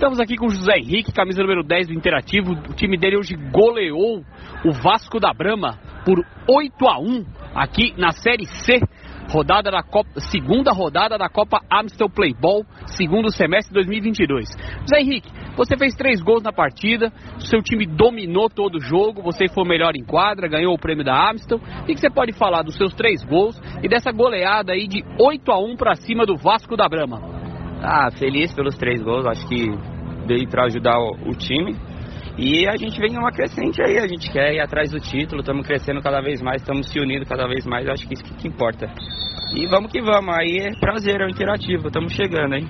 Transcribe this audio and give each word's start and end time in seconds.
Estamos 0.00 0.18
aqui 0.18 0.34
com 0.34 0.46
o 0.46 0.50
José 0.50 0.78
Henrique, 0.78 1.12
camisa 1.12 1.42
número 1.42 1.62
10 1.62 1.88
do 1.88 1.92
Interativo. 1.92 2.52
O 2.52 2.72
time 2.72 2.96
dele 2.96 3.18
hoje 3.18 3.34
goleou 3.52 4.24
o 4.64 4.72
Vasco 4.72 5.20
da 5.20 5.30
Brama 5.30 5.78
por 6.06 6.24
8 6.48 6.88
a 6.88 6.98
1 6.98 7.26
aqui 7.54 7.92
na 7.98 8.10
Série 8.10 8.46
C. 8.46 8.80
Rodada 9.30 9.70
da 9.70 9.82
Copa, 9.82 10.08
segunda 10.18 10.72
rodada 10.72 11.18
da 11.18 11.28
Copa 11.28 11.60
Amstel 11.70 12.08
Playball, 12.08 12.64
segundo 12.86 13.30
semestre 13.30 13.74
de 13.74 13.86
2022. 13.86 14.48
José 14.80 15.00
Henrique, 15.02 15.30
você 15.54 15.76
fez 15.76 15.94
três 15.94 16.22
gols 16.22 16.42
na 16.42 16.50
partida, 16.50 17.12
seu 17.38 17.62
time 17.62 17.84
dominou 17.84 18.48
todo 18.48 18.76
o 18.76 18.80
jogo, 18.80 19.20
você 19.20 19.48
foi 19.48 19.68
melhor 19.68 19.94
em 19.94 20.02
quadra, 20.02 20.48
ganhou 20.48 20.72
o 20.72 20.78
prêmio 20.78 21.04
da 21.04 21.30
Amstel. 21.30 21.58
O 21.58 21.84
que 21.84 21.98
você 21.98 22.08
pode 22.08 22.32
falar 22.32 22.62
dos 22.62 22.78
seus 22.78 22.94
três 22.94 23.22
gols 23.22 23.60
e 23.82 23.88
dessa 23.88 24.10
goleada 24.10 24.72
aí 24.72 24.88
de 24.88 25.04
8 25.20 25.52
a 25.52 25.58
1 25.58 25.76
para 25.76 25.94
cima 25.94 26.24
do 26.24 26.38
Vasco 26.38 26.74
da 26.74 26.88
Brama? 26.88 27.39
Ah, 27.82 28.10
feliz 28.10 28.52
pelos 28.54 28.76
três 28.76 29.02
gols, 29.02 29.26
acho 29.26 29.46
que 29.48 29.70
veio 30.26 30.48
para 30.48 30.64
ajudar 30.64 30.98
o, 30.98 31.12
o, 31.28 31.34
time. 31.34 31.74
E 32.36 32.68
a 32.68 32.76
gente 32.76 32.98
vem 33.00 33.12
numa 33.12 33.32
crescente 33.32 33.82
aí, 33.82 33.98
a 33.98 34.06
gente 34.06 34.30
quer 34.30 34.54
ir 34.54 34.60
atrás 34.60 34.90
do 34.90 35.00
título, 35.00 35.40
estamos 35.40 35.66
crescendo 35.66 36.00
cada 36.00 36.20
vez 36.20 36.40
mais, 36.42 36.62
estamos 36.62 36.88
se 36.88 37.00
unindo 37.00 37.24
cada 37.26 37.46
vez 37.46 37.66
mais, 37.66 37.88
acho 37.88 38.06
que 38.06 38.14
isso 38.14 38.24
que, 38.24 38.34
que 38.34 38.48
importa. 38.48 38.86
E 39.56 39.66
vamos 39.66 39.90
que 39.90 40.00
vamos, 40.00 40.34
aí 40.34 40.58
é 40.58 40.70
prazer, 40.78 41.20
é 41.20 41.24
o 41.24 41.30
interativo, 41.30 41.88
estamos 41.88 42.12
chegando, 42.12 42.54
hein? 42.54 42.68